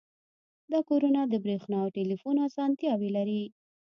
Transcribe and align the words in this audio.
دا 0.71 0.79
کورونه 0.89 1.21
د 1.27 1.33
بریښنا 1.43 1.77
او 1.83 1.89
ټیلیفون 1.97 2.35
اسانتیاوې 2.47 3.09
لري 3.17 3.41